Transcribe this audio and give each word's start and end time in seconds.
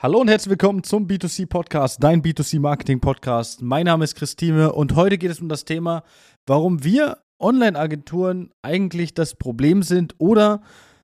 Hallo 0.00 0.20
und 0.20 0.28
herzlich 0.28 0.50
willkommen 0.50 0.84
zum 0.84 1.08
B2C 1.08 1.48
Podcast, 1.48 2.00
dein 2.00 2.22
B2C 2.22 2.60
Marketing 2.60 3.00
Podcast. 3.00 3.62
Mein 3.62 3.86
Name 3.86 4.04
ist 4.04 4.14
Christine 4.14 4.72
und 4.72 4.94
heute 4.94 5.18
geht 5.18 5.32
es 5.32 5.40
um 5.40 5.48
das 5.48 5.64
Thema, 5.64 6.04
warum 6.46 6.84
wir 6.84 7.18
Online-Agenturen 7.40 8.52
eigentlich 8.62 9.12
das 9.14 9.34
Problem 9.34 9.82
sind 9.82 10.14
oder 10.18 10.62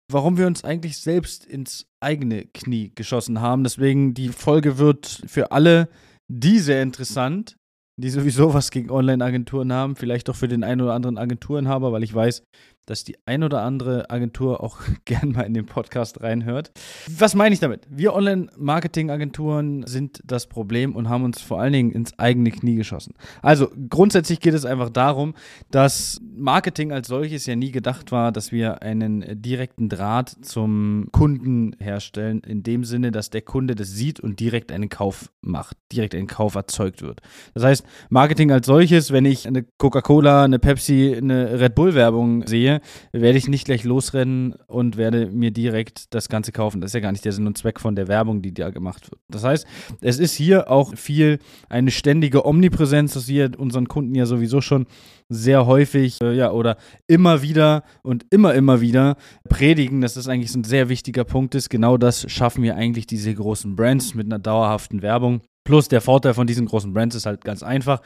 warum 0.08 0.38
wir 0.38 0.46
uns 0.46 0.62
eigentlich 0.62 0.98
selbst 0.98 1.44
ins 1.44 1.88
eigene 1.98 2.44
Knie 2.44 2.92
geschossen 2.94 3.40
haben. 3.40 3.64
Deswegen 3.64 4.14
die 4.14 4.28
Folge 4.28 4.78
wird 4.78 5.24
für 5.26 5.50
alle 5.50 5.88
die 6.28 6.60
sehr 6.60 6.80
interessant, 6.80 7.56
die 7.96 8.10
sowieso 8.10 8.54
was 8.54 8.70
gegen 8.70 8.92
Online-Agenturen 8.92 9.72
haben, 9.72 9.96
vielleicht 9.96 10.30
auch 10.30 10.36
für 10.36 10.46
den 10.46 10.62
einen 10.62 10.82
oder 10.82 10.94
anderen 10.94 11.18
Agenturenhaber, 11.18 11.90
weil 11.90 12.04
ich 12.04 12.14
weiß, 12.14 12.44
dass 12.86 13.04
die 13.04 13.16
ein 13.26 13.42
oder 13.42 13.62
andere 13.62 14.10
Agentur 14.10 14.62
auch 14.62 14.78
gern 15.04 15.32
mal 15.32 15.42
in 15.42 15.54
den 15.54 15.66
Podcast 15.66 16.22
reinhört. 16.22 16.72
Was 17.08 17.34
meine 17.34 17.54
ich 17.54 17.60
damit? 17.60 17.86
Wir 17.88 18.14
Online-Marketing-Agenturen 18.14 19.86
sind 19.86 20.20
das 20.24 20.46
Problem 20.46 20.94
und 20.94 21.08
haben 21.08 21.24
uns 21.24 21.40
vor 21.40 21.60
allen 21.60 21.72
Dingen 21.72 21.92
ins 21.92 22.18
eigene 22.18 22.50
Knie 22.50 22.76
geschossen. 22.76 23.14
Also 23.42 23.70
grundsätzlich 23.88 24.40
geht 24.40 24.54
es 24.54 24.64
einfach 24.64 24.90
darum, 24.90 25.34
dass 25.70 26.20
Marketing 26.36 26.92
als 26.92 27.08
solches 27.08 27.46
ja 27.46 27.56
nie 27.56 27.70
gedacht 27.70 28.12
war, 28.12 28.32
dass 28.32 28.52
wir 28.52 28.82
einen 28.82 29.24
direkten 29.42 29.88
Draht 29.88 30.36
zum 30.42 31.08
Kunden 31.12 31.76
herstellen, 31.78 32.40
in 32.40 32.62
dem 32.62 32.84
Sinne, 32.84 33.12
dass 33.12 33.30
der 33.30 33.42
Kunde 33.42 33.74
das 33.74 33.88
sieht 33.90 34.20
und 34.20 34.40
direkt 34.40 34.72
einen 34.72 34.88
Kauf 34.88 35.30
macht, 35.40 35.76
direkt 35.92 36.14
einen 36.14 36.26
Kauf 36.26 36.54
erzeugt 36.54 37.02
wird. 37.02 37.20
Das 37.54 37.64
heißt, 37.64 37.86
Marketing 38.10 38.50
als 38.50 38.66
solches, 38.66 39.12
wenn 39.12 39.24
ich 39.24 39.46
eine 39.46 39.64
Coca-Cola, 39.78 40.44
eine 40.44 40.58
Pepsi, 40.58 41.14
eine 41.16 41.60
Red 41.60 41.74
Bull-Werbung 41.74 42.46
sehe, 42.46 42.73
werde 43.12 43.38
ich 43.38 43.48
nicht 43.48 43.64
gleich 43.64 43.84
losrennen 43.84 44.54
und 44.66 44.96
werde 44.96 45.26
mir 45.26 45.50
direkt 45.50 46.14
das 46.14 46.28
Ganze 46.28 46.52
kaufen. 46.52 46.80
Das 46.80 46.90
ist 46.90 46.94
ja 46.94 47.00
gar 47.00 47.12
nicht 47.12 47.24
der 47.24 47.32
Sinn 47.32 47.46
und 47.46 47.58
Zweck 47.58 47.80
von 47.80 47.96
der 47.96 48.08
Werbung, 48.08 48.42
die 48.42 48.54
da 48.54 48.70
gemacht 48.70 49.10
wird. 49.10 49.20
Das 49.28 49.44
heißt, 49.44 49.66
es 50.00 50.18
ist 50.18 50.34
hier 50.34 50.70
auch 50.70 50.96
viel 50.96 51.38
eine 51.68 51.90
ständige 51.90 52.46
Omnipräsenz, 52.46 53.14
dass 53.14 53.28
wir 53.28 53.58
unseren 53.58 53.88
Kunden 53.88 54.14
ja 54.14 54.26
sowieso 54.26 54.60
schon 54.60 54.86
sehr 55.28 55.66
häufig 55.66 56.20
äh, 56.20 56.34
ja 56.34 56.50
oder 56.50 56.76
immer 57.06 57.42
wieder 57.42 57.82
und 58.02 58.26
immer 58.30 58.54
immer 58.54 58.80
wieder 58.80 59.16
predigen, 59.48 60.00
dass 60.00 60.14
das 60.14 60.28
eigentlich 60.28 60.52
so 60.52 60.58
ein 60.58 60.64
sehr 60.64 60.88
wichtiger 60.88 61.24
Punkt 61.24 61.54
ist. 61.54 61.70
Genau 61.70 61.96
das 61.96 62.30
schaffen 62.30 62.62
wir 62.62 62.76
eigentlich 62.76 63.06
diese 63.06 63.34
großen 63.34 63.76
Brands 63.76 64.14
mit 64.14 64.26
einer 64.26 64.38
dauerhaften 64.38 65.02
Werbung. 65.02 65.40
Plus 65.64 65.88
der 65.88 66.02
Vorteil 66.02 66.34
von 66.34 66.46
diesen 66.46 66.66
großen 66.66 66.92
Brands 66.92 67.16
ist 67.16 67.26
halt 67.26 67.42
ganz 67.42 67.62
einfach 67.62 68.02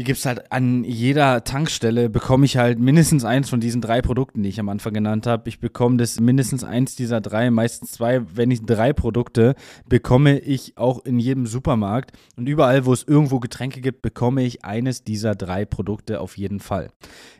die 0.00 0.04
gibt 0.04 0.18
es 0.18 0.24
halt 0.24 0.50
an 0.50 0.82
jeder 0.82 1.44
Tankstelle, 1.44 2.08
bekomme 2.08 2.46
ich 2.46 2.56
halt 2.56 2.78
mindestens 2.78 3.22
eins 3.22 3.50
von 3.50 3.60
diesen 3.60 3.82
drei 3.82 4.00
Produkten, 4.00 4.42
die 4.42 4.48
ich 4.48 4.58
am 4.58 4.70
Anfang 4.70 4.94
genannt 4.94 5.26
habe. 5.26 5.46
Ich 5.50 5.60
bekomme 5.60 5.98
das 5.98 6.18
mindestens 6.18 6.64
eins 6.64 6.96
dieser 6.96 7.20
drei, 7.20 7.50
meistens 7.50 7.92
zwei, 7.92 8.22
wenn 8.34 8.48
nicht 8.48 8.62
drei 8.64 8.94
Produkte, 8.94 9.54
bekomme 9.90 10.38
ich 10.38 10.78
auch 10.78 11.04
in 11.04 11.18
jedem 11.18 11.46
Supermarkt. 11.46 12.12
Und 12.38 12.48
überall, 12.48 12.86
wo 12.86 12.94
es 12.94 13.02
irgendwo 13.02 13.40
Getränke 13.40 13.82
gibt, 13.82 14.00
bekomme 14.00 14.42
ich 14.42 14.64
eines 14.64 15.04
dieser 15.04 15.34
drei 15.34 15.66
Produkte 15.66 16.22
auf 16.22 16.38
jeden 16.38 16.60
Fall. 16.60 16.88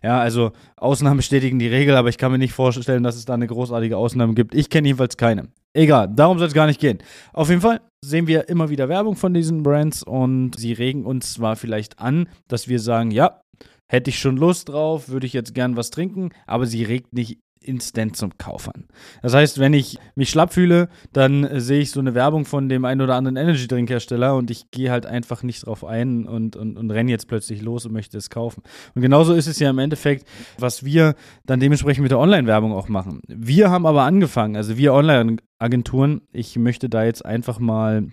Ja, 0.03 0.21
also 0.21 0.53
Ausnahmen 0.77 1.17
bestätigen 1.17 1.59
die 1.59 1.69
Regel, 1.69 1.97
aber 1.97 2.11
ich 2.11 2.19
kann 2.19 2.31
mir 2.31 2.37
nicht 2.37 2.53
vorstellen, 2.53 3.03
dass 3.03 3.17
es 3.17 3.25
da 3.25 3.33
eine 3.33 3.47
großartige 3.47 3.97
Ausnahme 3.97 4.35
gibt. 4.35 4.55
Ich 4.55 4.69
kenne 4.69 4.89
jedenfalls 4.89 5.17
keine. 5.17 5.49
Egal, 5.73 6.09
darum 6.13 6.39
soll 6.39 6.49
es 6.49 6.55
gar 6.55 6.67
nicht 6.67 6.81
gehen. 6.81 6.99
Auf 7.33 7.49
jeden 7.49 7.61
Fall 7.61 7.81
sehen 8.05 8.27
wir 8.27 8.49
immer 8.49 8.71
wieder 8.71 8.89
Werbung 8.89 9.15
von 9.15 9.33
diesen 9.33 9.63
Brands 9.63 10.03
und 10.03 10.59
sie 10.59 10.73
regen 10.73 11.05
uns 11.05 11.35
zwar 11.35 11.55
vielleicht 11.55 12.01
an, 12.01 12.29
dass 12.49 12.67
wir 12.67 12.81
sagen, 12.81 13.13
ja, 13.13 13.43
hätte 13.89 14.11
ich 14.11 14.19
schon 14.19 14.37
Lust 14.37 14.69
drauf, 14.69 15.09
würde 15.09 15.27
ich 15.27 15.33
jetzt 15.33 15.55
gern 15.55 15.77
was 15.77 15.91
trinken, 15.91 16.31
aber 16.47 16.67
sie 16.67 16.83
regt 16.83 17.13
nicht 17.13 17.39
instant 17.63 18.17
zum 18.17 18.37
Kauf 18.39 18.69
an. 18.69 18.87
Das 19.23 19.35
heißt, 19.35 19.59
wenn 19.59 19.75
ich 19.75 19.99
mich 20.15 20.31
schlapp 20.31 20.53
fühle, 20.53 20.89
dann 21.13 21.45
äh, 21.45 21.61
sehe 21.61 21.81
ich 21.81 21.91
so 21.91 22.01
eine 22.01 22.15
Werbung 22.15 22.45
von 22.45 22.69
dem 22.69 22.85
einen 22.85 23.01
oder 23.01 23.15
anderen 23.17 23.37
Energy-Drink-Hersteller 23.37 24.35
und 24.37 24.51
ich 24.51 24.71
gehe 24.71 24.91
halt 24.91 25.07
einfach 25.07 25.43
nicht 25.43 25.67
drauf 25.67 25.85
ein 25.85 26.27
und, 26.27 26.57
und, 26.57 26.77
und 26.77 26.91
renne 26.91 27.11
jetzt 27.11 27.29
plötzlich 27.29 27.63
los 27.63 27.87
und 27.87 27.93
möchte 27.93 28.17
es 28.17 28.31
kaufen. 28.31 28.63
Und 28.95 29.03
genauso 29.03 29.35
ist 29.35 29.47
es 29.47 29.59
ja 29.59 29.71
im 29.71 29.79
Endeffekt, 29.79 30.27
was 30.59 30.85
wir 30.85 31.15
dann 31.45 31.61
dementsprechend 31.61 32.03
mit 32.03 32.11
der 32.11 32.19
Online-Werbung 32.19 32.73
auch 32.73 32.89
machen. 32.89 33.21
Wir 33.29 33.71
haben 33.71 33.87
aber 33.87 34.03
angefangen, 34.03 34.57
also 34.57 34.77
wir 34.77 34.95
Online-Agenturen, 34.95 36.23
ich 36.33 36.57
möchte 36.57 36.89
da 36.89 37.05
jetzt 37.05 37.25
einfach 37.25 37.59
mal 37.59 38.09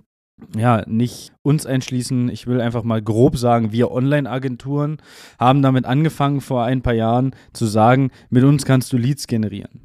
ja, 0.56 0.84
nicht 0.88 1.34
uns 1.42 1.66
einschließen. 1.66 2.30
Ich 2.30 2.48
will 2.48 2.62
einfach 2.62 2.84
mal 2.84 3.02
grob 3.02 3.38
sagen, 3.38 3.72
wir 3.72 3.92
Online-Agenturen 3.92 4.98
haben 5.40 5.62
damit 5.62 5.86
angefangen 5.86 6.42
vor 6.42 6.64
ein 6.64 6.82
paar 6.82 6.94
Jahren 6.94 7.36
zu 7.54 7.66
sagen, 7.66 8.12
mit 8.30 8.44
uns 8.44 8.66
kannst 8.66 8.94
du 8.94 8.98
Leads 8.98 9.28
generieren. 9.28 9.82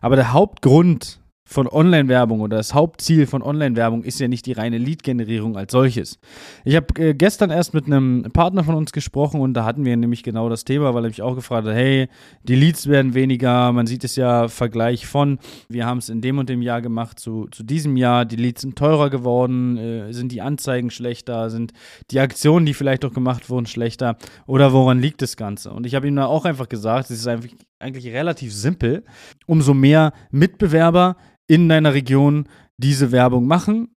Aber 0.00 0.16
der 0.16 0.32
Hauptgrund, 0.32 1.20
von 1.48 1.68
Online-Werbung 1.68 2.40
oder 2.40 2.56
das 2.56 2.74
Hauptziel 2.74 3.26
von 3.26 3.40
Online-Werbung 3.40 4.02
ist 4.02 4.18
ja 4.18 4.26
nicht 4.26 4.46
die 4.46 4.52
reine 4.52 4.78
Lead-Generierung 4.78 5.56
als 5.56 5.70
solches. 5.70 6.18
Ich 6.64 6.74
habe 6.74 6.86
äh, 7.00 7.14
gestern 7.14 7.50
erst 7.50 7.72
mit 7.72 7.86
einem 7.86 8.24
Partner 8.32 8.64
von 8.64 8.74
uns 8.74 8.90
gesprochen 8.90 9.40
und 9.40 9.54
da 9.54 9.64
hatten 9.64 9.84
wir 9.84 9.96
nämlich 9.96 10.24
genau 10.24 10.48
das 10.48 10.64
Thema, 10.64 10.92
weil 10.92 11.04
er 11.04 11.08
mich 11.08 11.22
auch 11.22 11.36
gefragt 11.36 11.68
hat, 11.68 11.74
hey, 11.74 12.08
die 12.42 12.56
Leads 12.56 12.88
werden 12.88 13.14
weniger, 13.14 13.70
man 13.70 13.86
sieht 13.86 14.02
es 14.02 14.16
ja 14.16 14.48
Vergleich 14.48 15.06
von, 15.06 15.38
wir 15.68 15.86
haben 15.86 15.98
es 15.98 16.08
in 16.08 16.20
dem 16.20 16.38
und 16.38 16.48
dem 16.48 16.62
Jahr 16.62 16.82
gemacht 16.82 17.20
zu, 17.20 17.46
zu 17.52 17.62
diesem 17.62 17.96
Jahr, 17.96 18.24
die 18.24 18.36
Leads 18.36 18.62
sind 18.62 18.76
teurer 18.76 19.08
geworden, 19.08 19.78
äh, 19.78 20.12
sind 20.12 20.32
die 20.32 20.42
Anzeigen 20.42 20.90
schlechter, 20.90 21.48
sind 21.48 21.72
die 22.10 22.18
Aktionen, 22.18 22.66
die 22.66 22.74
vielleicht 22.74 23.04
auch 23.04 23.12
gemacht 23.12 23.48
wurden, 23.50 23.66
schlechter 23.66 24.16
oder 24.46 24.72
woran 24.72 24.98
liegt 24.98 25.22
das 25.22 25.36
Ganze? 25.36 25.70
Und 25.70 25.86
ich 25.86 25.94
habe 25.94 26.08
ihm 26.08 26.16
da 26.16 26.26
auch 26.26 26.44
einfach 26.44 26.68
gesagt, 26.68 27.08
es 27.10 27.20
ist 27.20 27.28
einfach 27.28 27.50
eigentlich 27.78 28.12
relativ 28.12 28.52
simpel. 28.52 29.04
Umso 29.46 29.74
mehr 29.74 30.12
Mitbewerber 30.30 31.16
in 31.46 31.68
deiner 31.68 31.94
Region 31.94 32.48
diese 32.76 33.12
Werbung 33.12 33.46
machen. 33.46 33.88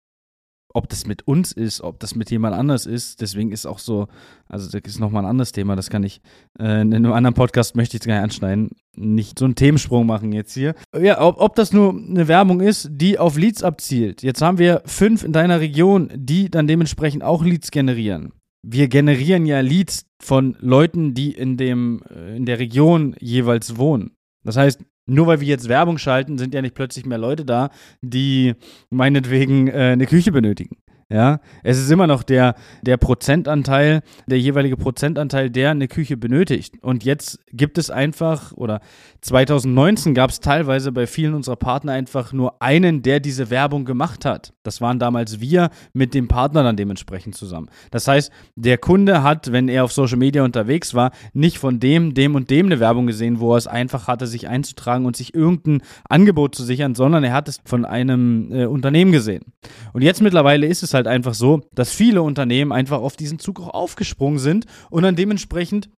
Ob 0.71 0.87
das 0.87 1.07
mit 1.07 1.27
uns 1.27 1.51
ist, 1.51 1.81
ob 1.81 1.99
das 1.99 2.13
mit 2.13 2.29
jemand 2.29 2.55
anders 2.55 2.85
ist, 2.85 3.21
deswegen 3.21 3.51
ist 3.51 3.65
auch 3.65 3.79
so, 3.79 4.07
also 4.45 4.69
das 4.69 4.81
ist 4.85 4.99
nochmal 4.99 5.23
ein 5.23 5.29
anderes 5.29 5.51
Thema, 5.51 5.75
das 5.75 5.89
kann 5.89 6.03
ich 6.03 6.21
äh, 6.59 6.81
in 6.81 6.93
einem 6.93 7.11
anderen 7.11 7.33
Podcast 7.33 7.75
möchte 7.75 7.97
ich 7.97 8.01
jetzt 8.01 8.07
gar 8.07 8.13
nicht 8.13 8.23
anschneiden, 8.23 8.69
nicht 8.95 9.39
so 9.39 9.45
einen 9.45 9.55
Themensprung 9.55 10.05
machen 10.05 10.31
jetzt 10.31 10.53
hier. 10.53 10.75
Ja, 10.95 11.21
ob, 11.21 11.41
ob 11.41 11.55
das 11.55 11.73
nur 11.73 11.95
eine 11.95 12.27
Werbung 12.27 12.61
ist, 12.61 12.87
die 12.91 13.17
auf 13.17 13.35
Leads 13.35 13.63
abzielt. 13.63 14.21
Jetzt 14.21 14.43
haben 14.43 14.59
wir 14.59 14.83
fünf 14.85 15.23
in 15.23 15.33
deiner 15.33 15.59
Region, 15.59 16.11
die 16.13 16.51
dann 16.51 16.67
dementsprechend 16.67 17.23
auch 17.23 17.43
Leads 17.43 17.71
generieren 17.71 18.31
wir 18.61 18.87
generieren 18.87 19.45
ja 19.45 19.61
Leads 19.61 20.05
von 20.21 20.55
Leuten, 20.59 21.13
die 21.13 21.31
in 21.31 21.57
dem 21.57 22.01
äh, 22.09 22.35
in 22.35 22.45
der 22.45 22.59
Region 22.59 23.15
jeweils 23.19 23.77
wohnen. 23.77 24.11
Das 24.43 24.57
heißt, 24.57 24.83
nur 25.05 25.27
weil 25.27 25.39
wir 25.39 25.47
jetzt 25.47 25.69
Werbung 25.69 25.97
schalten, 25.97 26.37
sind 26.37 26.53
ja 26.53 26.61
nicht 26.61 26.75
plötzlich 26.75 27.05
mehr 27.05 27.17
Leute 27.17 27.45
da, 27.45 27.69
die 28.01 28.53
meinetwegen 28.89 29.67
äh, 29.67 29.91
eine 29.93 30.05
Küche 30.05 30.31
benötigen. 30.31 30.77
Ja, 31.11 31.39
es 31.63 31.79
ist 31.79 31.89
immer 31.89 32.05
noch 32.05 32.21
der, 32.21 32.53
der 32.83 32.97
Prozentanteil, 32.97 34.03
der 34.27 34.39
jeweilige 34.39 34.77
Prozentanteil, 34.77 35.49
der 35.49 35.71
eine 35.71 35.87
Küche 35.87 36.17
benötigt. 36.17 36.75
Und 36.83 37.03
jetzt 37.03 37.39
gibt 37.51 37.79
es 37.79 37.89
einfach, 37.89 38.51
oder 38.51 38.79
2019 39.21 40.13
gab 40.13 40.29
es 40.29 40.39
teilweise 40.39 40.91
bei 40.91 41.07
vielen 41.07 41.33
unserer 41.33 41.55
Partner 41.55 41.93
einfach 41.93 42.31
nur 42.31 42.61
einen, 42.61 43.01
der 43.01 43.19
diese 43.19 43.49
Werbung 43.49 43.85
gemacht 43.85 44.23
hat. 44.23 44.53
Das 44.61 44.81
waren 44.81 44.99
damals 44.99 45.39
wir 45.39 45.71
mit 45.93 46.13
dem 46.13 46.27
Partner 46.27 46.61
dann 46.61 46.77
dementsprechend 46.77 47.35
zusammen. 47.35 47.71
Das 47.89 48.07
heißt, 48.07 48.31
der 48.55 48.77
Kunde 48.77 49.23
hat, 49.23 49.51
wenn 49.51 49.67
er 49.67 49.85
auf 49.85 49.91
Social 49.91 50.19
Media 50.19 50.43
unterwegs 50.43 50.93
war, 50.93 51.09
nicht 51.33 51.57
von 51.57 51.79
dem, 51.79 52.13
dem 52.13 52.35
und 52.35 52.51
dem 52.51 52.67
eine 52.67 52.79
Werbung 52.79 53.07
gesehen, 53.07 53.39
wo 53.39 53.53
er 53.55 53.57
es 53.57 53.65
einfach 53.65 54.07
hatte, 54.07 54.27
sich 54.27 54.47
einzutragen 54.47 55.07
und 55.07 55.17
sich 55.17 55.33
irgendein 55.33 55.81
Angebot 56.07 56.53
zu 56.53 56.63
sichern, 56.63 56.93
sondern 56.93 57.23
er 57.23 57.33
hat 57.33 57.49
es 57.49 57.59
von 57.65 57.83
einem 57.83 58.51
äh, 58.51 58.65
Unternehmen 58.67 59.11
gesehen. 59.11 59.43
Und 59.91 60.03
jetzt 60.03 60.21
mittlerweile 60.21 60.67
ist 60.67 60.83
es 60.83 60.93
halt 60.93 60.98
einfach 61.07 61.33
so, 61.33 61.61
dass 61.73 61.93
viele 61.93 62.21
Unternehmen 62.21 62.71
einfach 62.71 62.99
auf 62.99 63.15
diesen 63.15 63.39
Zug 63.39 63.59
auch 63.59 63.73
aufgesprungen 63.73 64.39
sind 64.39 64.65
und 64.89 65.03
dann 65.03 65.15
dementsprechend 65.15 65.89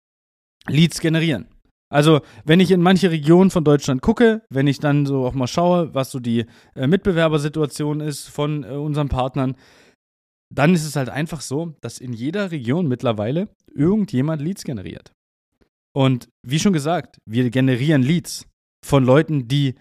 Leads 0.69 1.01
generieren. 1.01 1.49
Also, 1.93 2.21
wenn 2.45 2.61
ich 2.61 2.71
in 2.71 2.83
manche 2.83 3.11
Regionen 3.11 3.51
von 3.51 3.65
Deutschland 3.65 4.01
gucke, 4.01 4.43
wenn 4.49 4.69
ich 4.69 4.79
dann 4.79 5.07
so 5.07 5.27
auch 5.27 5.35
mal 5.35 5.49
schaue, 5.49 5.93
was 5.93 6.13
so 6.13 6.21
die 6.21 6.47
äh, 6.77 6.87
Mitbewerbersituation 6.87 8.01
ist 8.01 8.29
von 8.29 8.63
äh, 8.63 8.69
unseren 8.69 9.09
Partnern, 9.09 9.57
dann 10.55 10.75
ist 10.75 10.85
es 10.85 10.95
halt 10.95 11.09
einfach 11.09 11.41
so, 11.41 11.75
dass 11.81 11.99
in 11.99 12.13
jeder 12.13 12.53
Region 12.53 12.87
mittlerweile 12.87 13.49
irgendjemand 13.75 14.41
Leads 14.41 14.63
generiert. 14.63 15.13
Und 15.93 16.29
wie 16.47 16.61
schon 16.61 16.73
gesagt, 16.73 17.19
wir 17.27 17.51
generieren 17.51 18.03
Leads 18.03 18.47
von 18.87 19.05
Leuten, 19.05 19.49
die 19.49 19.75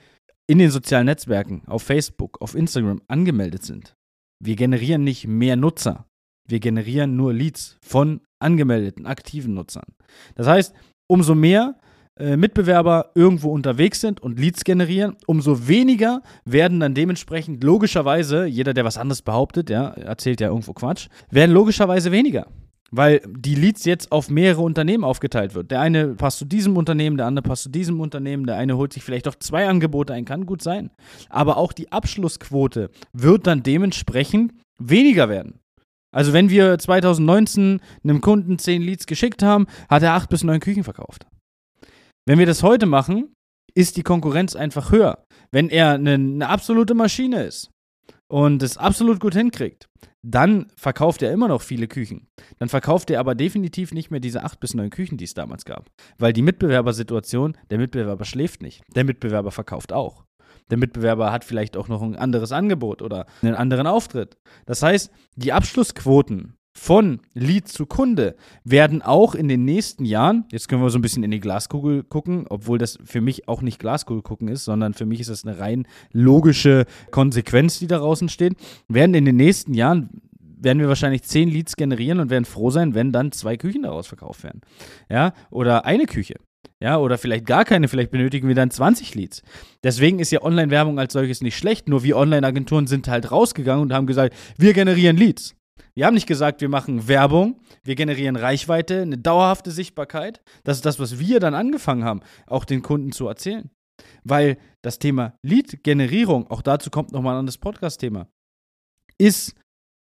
in 0.47 0.57
den 0.57 0.71
sozialen 0.71 1.05
Netzwerken, 1.05 1.61
auf 1.67 1.83
Facebook, 1.83 2.41
auf 2.41 2.55
Instagram 2.55 3.01
angemeldet 3.07 3.63
sind. 3.63 3.93
Wir 4.39 4.55
generieren 4.55 5.03
nicht 5.03 5.27
mehr 5.27 5.55
Nutzer. 5.55 6.05
Wir 6.47 6.59
generieren 6.59 7.15
nur 7.15 7.33
Leads 7.33 7.77
von 7.81 8.21
angemeldeten, 8.39 9.05
aktiven 9.05 9.53
Nutzern. 9.53 9.93
Das 10.35 10.47
heißt, 10.47 10.73
umso 11.07 11.35
mehr 11.35 11.75
äh, 12.17 12.37
Mitbewerber 12.37 13.11
irgendwo 13.15 13.51
unterwegs 13.51 14.01
sind 14.01 14.19
und 14.21 14.39
Leads 14.39 14.63
generieren, 14.63 15.15
umso 15.27 15.67
weniger 15.67 16.21
werden 16.45 16.79
dann 16.79 16.93
dementsprechend 16.93 17.63
logischerweise, 17.63 18.45
jeder, 18.45 18.73
der 18.73 18.85
was 18.85 18.97
anderes 18.97 19.21
behauptet, 19.21 19.69
ja, 19.69 19.89
erzählt 19.89 20.41
ja 20.41 20.47
irgendwo 20.47 20.73
Quatsch, 20.73 21.07
werden 21.29 21.51
logischerweise 21.51 22.11
weniger. 22.11 22.47
Weil 22.91 23.21
die 23.27 23.55
Leads 23.55 23.85
jetzt 23.85 24.11
auf 24.11 24.29
mehrere 24.29 24.61
Unternehmen 24.61 25.03
aufgeteilt 25.03 25.55
wird. 25.55 25.71
Der 25.71 25.81
eine 25.81 26.15
passt 26.15 26.39
zu 26.39 26.45
diesem 26.45 26.77
Unternehmen, 26.77 27.17
der 27.17 27.27
andere 27.27 27.43
passt 27.43 27.63
zu 27.63 27.69
diesem 27.69 27.99
Unternehmen, 27.99 28.45
der 28.45 28.57
eine 28.57 28.77
holt 28.77 28.93
sich 28.93 29.03
vielleicht 29.03 29.27
auch 29.27 29.35
zwei 29.35 29.67
Angebote 29.67 30.13
ein, 30.13 30.25
kann 30.25 30.45
gut 30.45 30.61
sein. 30.61 30.91
Aber 31.29 31.57
auch 31.57 31.73
die 31.73 31.91
Abschlussquote 31.91 32.89
wird 33.13 33.47
dann 33.47 33.63
dementsprechend 33.63 34.53
weniger 34.81 35.29
werden. 35.29 35.59
Also 36.11 36.33
wenn 36.33 36.49
wir 36.49 36.77
2019 36.79 37.81
einem 38.03 38.21
Kunden 38.21 38.57
10 38.57 38.81
Leads 38.81 39.05
geschickt 39.05 39.43
haben, 39.43 39.67
hat 39.89 40.01
er 40.01 40.13
8 40.13 40.29
bis 40.29 40.43
9 40.43 40.59
Küchen 40.59 40.83
verkauft. 40.83 41.27
Wenn 42.25 42.39
wir 42.39 42.45
das 42.45 42.63
heute 42.63 42.85
machen, 42.85 43.33
ist 43.75 43.97
die 43.97 44.03
Konkurrenz 44.03 44.55
einfach 44.55 44.91
höher. 44.91 45.23
Wenn 45.51 45.69
er 45.69 45.91
eine, 45.91 46.13
eine 46.13 46.49
absolute 46.49 46.95
Maschine 46.95 47.43
ist 47.43 47.69
und 48.29 48.63
es 48.63 48.77
absolut 48.77 49.19
gut 49.19 49.33
hinkriegt, 49.33 49.89
dann 50.21 50.67
verkauft 50.75 51.21
er 51.21 51.31
immer 51.31 51.47
noch 51.47 51.61
viele 51.61 51.87
Küchen. 51.87 52.27
Dann 52.59 52.69
verkauft 52.69 53.09
er 53.09 53.19
aber 53.19 53.35
definitiv 53.35 53.93
nicht 53.93 54.11
mehr 54.11 54.19
diese 54.19 54.43
8 54.43 54.59
bis 54.59 54.73
9 54.73 54.89
Küchen, 54.89 55.17
die 55.17 55.25
es 55.25 55.33
damals 55.33 55.65
gab. 55.65 55.89
Weil 56.17 56.33
die 56.33 56.41
Mitbewerbersituation, 56.41 57.57
der 57.69 57.79
Mitbewerber 57.79 58.25
schläft 58.25 58.61
nicht. 58.61 58.83
Der 58.95 59.03
Mitbewerber 59.03 59.51
verkauft 59.51 59.91
auch. 59.91 60.25
Der 60.69 60.77
Mitbewerber 60.77 61.31
hat 61.31 61.43
vielleicht 61.43 61.75
auch 61.75 61.87
noch 61.87 62.01
ein 62.01 62.15
anderes 62.15 62.51
Angebot 62.51 63.01
oder 63.01 63.25
einen 63.41 63.55
anderen 63.55 63.87
Auftritt. 63.87 64.37
Das 64.65 64.83
heißt, 64.83 65.11
die 65.35 65.51
Abschlussquoten 65.51 66.58
von 66.73 67.19
Lead 67.33 67.67
zu 67.67 67.85
Kunde 67.85 68.35
werden 68.63 69.01
auch 69.01 69.35
in 69.35 69.47
den 69.47 69.65
nächsten 69.65 70.05
Jahren, 70.05 70.45
jetzt 70.51 70.69
können 70.69 70.81
wir 70.81 70.89
so 70.89 70.97
ein 70.97 71.01
bisschen 71.01 71.23
in 71.23 71.31
die 71.31 71.39
Glaskugel 71.39 72.03
gucken, 72.03 72.45
obwohl 72.49 72.77
das 72.77 72.97
für 73.03 73.21
mich 73.21 73.47
auch 73.47 73.61
nicht 73.61 73.79
Glaskugel 73.79 74.21
gucken 74.21 74.47
ist, 74.47 74.65
sondern 74.65 74.93
für 74.93 75.05
mich 75.05 75.19
ist 75.19 75.29
das 75.29 75.45
eine 75.45 75.59
rein 75.59 75.87
logische 76.13 76.85
Konsequenz, 77.11 77.79
die 77.79 77.87
daraus 77.87 78.21
entsteht, 78.21 78.53
werden 78.87 79.13
in 79.15 79.25
den 79.25 79.35
nächsten 79.35 79.73
Jahren 79.73 80.21
werden 80.61 80.79
wir 80.79 80.89
wahrscheinlich 80.89 81.23
zehn 81.23 81.49
Leads 81.49 81.75
generieren 81.75 82.19
und 82.19 82.29
werden 82.29 82.45
froh 82.45 82.69
sein, 82.69 82.93
wenn 82.93 83.11
dann 83.11 83.31
zwei 83.31 83.55
Küchen 83.55 83.83
daraus 83.83 84.07
verkauft 84.07 84.43
werden. 84.43 84.61
Ja, 85.09 85.33
oder 85.49 85.85
eine 85.85 86.05
Küche. 86.05 86.35
Ja, 86.81 86.97
oder 86.97 87.17
vielleicht 87.17 87.45
gar 87.45 87.65
keine, 87.65 87.87
vielleicht 87.87 88.11
benötigen 88.11 88.47
wir 88.47 88.55
dann 88.55 88.71
20 88.71 89.15
Leads. 89.15 89.41
Deswegen 89.83 90.19
ist 90.19 90.31
ja 90.31 90.41
Online-Werbung 90.41 90.97
als 90.97 91.13
solches 91.13 91.41
nicht 91.41 91.57
schlecht, 91.57 91.89
nur 91.89 92.03
wir 92.03 92.15
Online-Agenturen 92.15 92.87
sind 92.87 93.07
halt 93.07 93.31
rausgegangen 93.31 93.83
und 93.83 93.93
haben 93.93 94.07
gesagt, 94.07 94.33
wir 94.57 94.73
generieren 94.73 95.17
Leads. 95.17 95.55
Wir 95.95 96.05
haben 96.05 96.13
nicht 96.13 96.27
gesagt, 96.27 96.61
wir 96.61 96.69
machen 96.69 97.07
Werbung, 97.07 97.59
wir 97.83 97.95
generieren 97.95 98.35
Reichweite, 98.35 99.01
eine 99.01 99.17
dauerhafte 99.17 99.71
Sichtbarkeit. 99.71 100.41
Das 100.63 100.77
ist 100.77 100.85
das, 100.85 100.99
was 100.99 101.19
wir 101.19 101.39
dann 101.39 101.53
angefangen 101.53 102.03
haben, 102.03 102.21
auch 102.47 102.65
den 102.65 102.81
Kunden 102.81 103.11
zu 103.11 103.27
erzählen. 103.27 103.69
Weil 104.23 104.57
das 104.81 104.99
Thema 104.99 105.33
Lead-Generierung, 105.43 106.49
auch 106.49 106.61
dazu 106.61 106.89
kommt 106.89 107.11
nochmal 107.11 107.35
ein 107.35 107.39
anderes 107.39 107.57
Podcast-Thema, 107.57 108.27
ist 109.17 109.55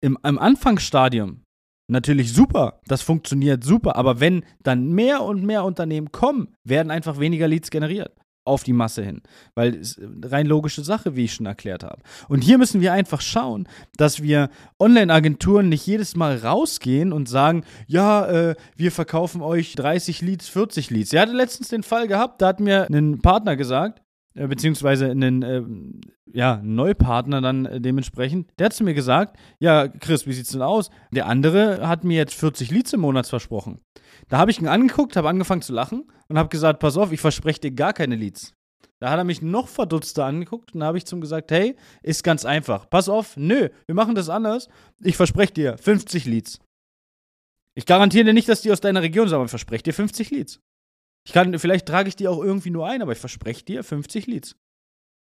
im, 0.01 0.18
im 0.24 0.38
Anfangsstadium 0.38 1.44
natürlich 1.88 2.33
super. 2.33 2.81
Das 2.88 3.01
funktioniert 3.01 3.63
super. 3.63 3.95
Aber 3.95 4.19
wenn 4.19 4.44
dann 4.63 4.92
mehr 4.92 5.24
und 5.24 5.44
mehr 5.44 5.63
Unternehmen 5.63 6.12
kommen, 6.12 6.54
werden 6.63 6.92
einfach 6.92 7.19
weniger 7.19 7.48
Leads 7.48 7.69
generiert 7.69 8.13
auf 8.45 8.63
die 8.63 8.74
Masse 8.74 9.03
hin. 9.03 9.21
Weil 9.56 9.75
es 9.75 10.00
rein 10.24 10.47
logische 10.47 10.83
Sache, 10.83 11.15
wie 11.15 11.25
ich 11.25 11.33
schon 11.33 11.45
erklärt 11.45 11.83
habe. 11.83 12.01
Und 12.30 12.42
hier 12.42 12.57
müssen 12.57 12.80
wir 12.80 12.94
einfach 12.94 13.21
schauen, 13.21 13.68
dass 13.97 14.24
wir 14.24 14.50
Online-Agenturen 14.80 15.68
nicht 15.68 15.86
jedes 15.86 16.15
Mal 16.15 16.38
rausgehen 16.38 17.12
und 17.12 17.27
sagen, 17.27 17.63
ja, 17.88 18.25
äh, 18.25 18.56
wir 18.75 18.92
verkaufen 18.92 19.42
euch 19.42 19.75
30 19.75 20.21
Leads, 20.21 20.47
40 20.47 20.89
Leads. 20.92 21.13
Er 21.13 21.24
hatte 21.24 21.33
letztens 21.33 21.69
den 21.69 21.83
Fall 21.83 22.07
gehabt, 22.07 22.42
da 22.42 22.47
hat 22.47 22.59
mir 22.59 22.88
ein 22.89 23.19
Partner 23.19 23.56
gesagt, 23.56 24.00
äh, 24.00 24.05
beziehungsweise 24.36 25.10
einen 25.10 25.42
äh, 25.42 25.64
ja, 26.34 26.60
Neupartner 26.62 27.42
dann 27.42 27.66
äh, 27.66 27.82
dementsprechend, 27.82 28.52
der 28.60 28.66
hat 28.66 28.74
zu 28.74 28.84
mir 28.84 28.94
gesagt, 28.94 29.38
ja, 29.60 29.88
Chris, 29.88 30.28
wie 30.28 30.34
sieht's 30.34 30.52
denn 30.52 30.62
aus? 30.62 30.90
Der 31.12 31.28
andere 31.28 31.88
hat 31.88 32.04
mir 32.04 32.18
jetzt 32.18 32.36
40 32.36 32.72
Leads 32.72 32.94
im 32.94 33.02
Monat 33.02 33.28
versprochen. 33.28 33.80
Da 34.28 34.38
habe 34.38 34.52
ich 34.52 34.60
ihn 34.60 34.68
angeguckt, 34.68 35.16
habe 35.16 35.30
angefangen 35.30 35.62
zu 35.62 35.74
lachen 35.74 36.12
und 36.28 36.38
habe 36.38 36.50
gesagt, 36.50 36.80
pass 36.80 36.98
auf, 36.98 37.12
ich 37.12 37.22
verspreche 37.22 37.62
dir 37.62 37.72
gar 37.72 37.94
keine 37.94 38.16
Leads. 38.16 38.54
Da 39.00 39.10
hat 39.10 39.18
er 39.18 39.24
mich 39.24 39.42
noch 39.42 39.68
verdutzter 39.68 40.26
angeguckt 40.26 40.74
und 40.74 40.80
da 40.81 40.88
habe 40.88 40.98
ich 40.98 41.06
zum 41.06 41.22
gesagt, 41.22 41.52
hey, 41.52 41.76
ist 42.02 42.24
ganz 42.24 42.46
einfach. 42.46 42.90
Pass 42.90 43.10
auf, 43.10 43.38
nö, 43.38 43.70
wir 43.86 43.96
machen 43.96 44.16
das 44.16 44.30
anders. 44.30 44.68
Ich 45.02 45.18
verspreche 45.18 45.54
dir 45.54 45.78
50 45.78 46.26
Leads. 46.26 46.60
Ich 47.78 47.86
garantiere 47.86 48.26
dir 48.26 48.34
nicht, 48.34 48.48
dass 48.48 48.62
die 48.62 48.72
aus 48.72 48.80
deiner 48.80 49.02
Region 49.02 49.28
sind, 49.28 49.36
aber 49.36 49.46
ich 49.46 49.50
verspreche 49.50 49.84
dir 49.84 49.94
50 49.94 50.31
Leads. 50.31 50.62
Ich 51.25 51.33
kann, 51.33 51.57
vielleicht 51.57 51.88
trage 51.88 52.07
ich 52.07 52.16
die 52.16 52.27
auch 52.27 52.44
irgendwie 52.44 52.69
nur 52.69 52.88
ein, 52.88 53.01
aber 53.01 53.12
ich 53.12 53.18
verspreche 53.18 53.66
dir 53.66 53.83
50 53.83 54.27
Leads. 54.27 54.56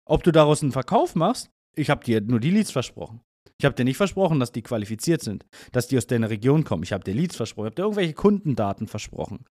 Ob 0.05 0.23
du 0.23 0.31
daraus 0.31 0.61
einen 0.63 0.71
Verkauf 0.71 1.15
machst, 1.15 1.49
ich 1.75 1.89
habe 1.89 2.03
dir 2.03 2.21
nur 2.21 2.39
die 2.39 2.49
Leads 2.49 2.71
versprochen. 2.71 3.21
Ich 3.61 3.65
habe 3.65 3.75
dir 3.75 3.85
nicht 3.85 3.97
versprochen, 3.97 4.39
dass 4.39 4.51
die 4.51 4.63
qualifiziert 4.63 5.21
sind, 5.21 5.45
dass 5.71 5.87
die 5.87 5.95
aus 5.95 6.07
deiner 6.07 6.31
Region 6.31 6.63
kommen. 6.63 6.81
Ich 6.81 6.93
habe 6.93 7.03
dir 7.03 7.13
Leads 7.13 7.35
versprochen, 7.35 7.67
ich 7.67 7.71
habe 7.71 7.75
dir 7.75 7.83
irgendwelche 7.83 8.13
Kundendaten 8.13 8.87
versprochen. 8.87 9.45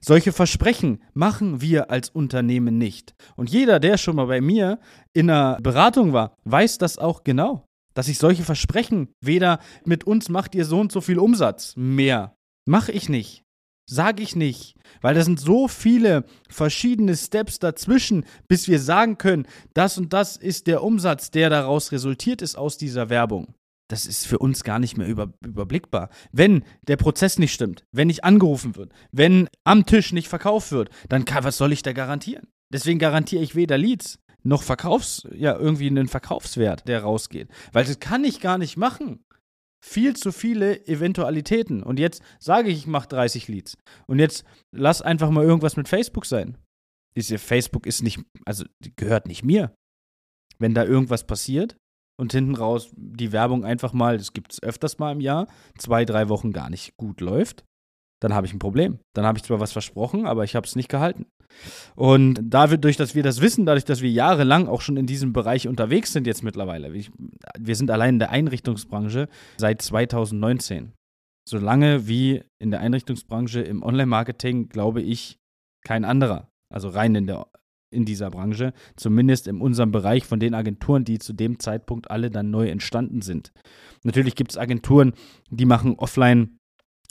Solche 0.00 0.32
Versprechen 0.32 1.02
machen 1.14 1.60
wir 1.60 1.90
als 1.90 2.10
Unternehmen 2.10 2.78
nicht. 2.78 3.12
Und 3.34 3.50
jeder, 3.50 3.80
der 3.80 3.98
schon 3.98 4.14
mal 4.14 4.26
bei 4.26 4.40
mir 4.40 4.78
in 5.12 5.28
einer 5.28 5.60
Beratung 5.60 6.12
war, 6.12 6.36
weiß 6.44 6.78
das 6.78 6.96
auch 6.96 7.24
genau. 7.24 7.66
Dass 7.92 8.06
ich 8.06 8.18
solche 8.18 8.44
Versprechen 8.44 9.08
weder 9.20 9.58
mit 9.84 10.04
uns 10.04 10.28
macht 10.28 10.54
ihr 10.54 10.64
so 10.64 10.78
und 10.78 10.92
so 10.92 11.00
viel 11.00 11.18
Umsatz 11.18 11.74
mehr. 11.76 12.36
Mache 12.66 12.92
ich 12.92 13.08
nicht. 13.08 13.42
Sage 13.92 14.22
ich 14.22 14.36
nicht, 14.36 14.76
weil 15.00 15.16
da 15.16 15.24
sind 15.24 15.40
so 15.40 15.66
viele 15.66 16.24
verschiedene 16.48 17.16
Steps 17.16 17.58
dazwischen, 17.58 18.24
bis 18.46 18.68
wir 18.68 18.78
sagen 18.78 19.18
können, 19.18 19.46
das 19.74 19.98
und 19.98 20.12
das 20.12 20.36
ist 20.36 20.68
der 20.68 20.84
Umsatz, 20.84 21.32
der 21.32 21.50
daraus 21.50 21.90
resultiert 21.90 22.40
ist 22.40 22.56
aus 22.56 22.78
dieser 22.78 23.10
Werbung. 23.10 23.52
Das 23.88 24.06
ist 24.06 24.28
für 24.28 24.38
uns 24.38 24.62
gar 24.62 24.78
nicht 24.78 24.96
mehr 24.96 25.08
über, 25.08 25.32
überblickbar. 25.44 26.10
Wenn 26.30 26.62
der 26.86 26.98
Prozess 26.98 27.40
nicht 27.40 27.52
stimmt, 27.52 27.84
wenn 27.90 28.06
nicht 28.06 28.22
angerufen 28.22 28.76
wird, 28.76 28.92
wenn 29.10 29.48
am 29.64 29.84
Tisch 29.86 30.12
nicht 30.12 30.28
verkauft 30.28 30.70
wird, 30.70 30.90
dann 31.08 31.24
kann, 31.24 31.42
was 31.42 31.56
soll 31.56 31.72
ich 31.72 31.82
da 31.82 31.92
garantieren? 31.92 32.46
Deswegen 32.72 33.00
garantiere 33.00 33.42
ich 33.42 33.56
weder 33.56 33.76
Leads 33.76 34.20
noch 34.44 34.62
Verkaufs, 34.62 35.26
ja, 35.34 35.56
irgendwie 35.56 35.88
einen 35.88 36.06
Verkaufswert, 36.06 36.86
der 36.86 37.02
rausgeht. 37.02 37.48
Weil 37.72 37.84
das 37.84 37.98
kann 37.98 38.22
ich 38.22 38.38
gar 38.38 38.56
nicht 38.56 38.76
machen 38.76 39.24
viel 39.84 40.14
zu 40.14 40.32
viele 40.32 40.86
Eventualitäten. 40.86 41.82
Und 41.82 41.98
jetzt 41.98 42.22
sage 42.38 42.68
ich, 42.68 42.78
ich 42.78 42.86
mache 42.86 43.08
30 43.08 43.48
Leads. 43.48 43.76
Und 44.06 44.18
jetzt 44.18 44.44
lass 44.72 45.02
einfach 45.02 45.30
mal 45.30 45.44
irgendwas 45.44 45.76
mit 45.76 45.88
Facebook 45.88 46.26
sein. 46.26 46.56
Diese 47.16 47.38
Facebook 47.38 47.86
ist 47.86 48.02
nicht, 48.02 48.20
also 48.44 48.64
gehört 48.96 49.26
nicht 49.26 49.42
mir. 49.42 49.74
Wenn 50.58 50.74
da 50.74 50.84
irgendwas 50.84 51.26
passiert 51.26 51.76
und 52.18 52.32
hinten 52.32 52.54
raus 52.54 52.90
die 52.94 53.32
Werbung 53.32 53.64
einfach 53.64 53.92
mal, 53.92 54.18
das 54.18 54.32
gibt 54.32 54.52
es 54.52 54.62
öfters 54.62 54.98
mal 54.98 55.12
im 55.12 55.20
Jahr, 55.20 55.48
zwei, 55.78 56.04
drei 56.04 56.28
Wochen 56.28 56.52
gar 56.52 56.70
nicht 56.70 56.96
gut 56.96 57.20
läuft, 57.20 57.64
dann 58.22 58.34
habe 58.34 58.46
ich 58.46 58.52
ein 58.52 58.58
Problem. 58.58 59.00
Dann 59.14 59.24
habe 59.24 59.38
ich 59.38 59.44
zwar 59.44 59.60
was 59.60 59.72
versprochen, 59.72 60.26
aber 60.26 60.44
ich 60.44 60.54
habe 60.54 60.66
es 60.66 60.76
nicht 60.76 60.90
gehalten. 60.90 61.26
Und 61.94 62.40
dadurch, 62.42 62.96
dass 62.96 63.14
wir 63.14 63.22
das 63.22 63.40
wissen, 63.40 63.66
dadurch, 63.66 63.84
dass 63.84 64.02
wir 64.02 64.10
jahrelang 64.10 64.68
auch 64.68 64.80
schon 64.80 64.96
in 64.96 65.06
diesem 65.06 65.32
Bereich 65.32 65.68
unterwegs 65.68 66.12
sind 66.12 66.26
jetzt 66.26 66.42
mittlerweile, 66.42 66.92
wir 66.92 67.76
sind 67.76 67.90
allein 67.90 68.14
in 68.14 68.18
der 68.18 68.30
Einrichtungsbranche 68.30 69.28
seit 69.56 69.82
2019. 69.82 70.92
So 71.48 71.58
lange 71.58 72.06
wie 72.06 72.42
in 72.58 72.70
der 72.70 72.80
Einrichtungsbranche 72.80 73.60
im 73.60 73.82
Online-Marketing, 73.82 74.68
glaube 74.68 75.02
ich, 75.02 75.38
kein 75.84 76.04
anderer. 76.04 76.48
Also 76.72 76.88
rein 76.88 77.14
in, 77.14 77.26
der, 77.26 77.48
in 77.92 78.04
dieser 78.04 78.30
Branche, 78.30 78.72
zumindest 78.96 79.48
in 79.48 79.60
unserem 79.60 79.90
Bereich 79.90 80.24
von 80.24 80.38
den 80.38 80.54
Agenturen, 80.54 81.04
die 81.04 81.18
zu 81.18 81.32
dem 81.32 81.58
Zeitpunkt 81.58 82.10
alle 82.10 82.30
dann 82.30 82.50
neu 82.50 82.68
entstanden 82.68 83.22
sind. 83.22 83.52
Natürlich 84.04 84.36
gibt 84.36 84.52
es 84.52 84.58
Agenturen, 84.58 85.12
die 85.50 85.66
machen 85.66 85.96
offline 85.96 86.58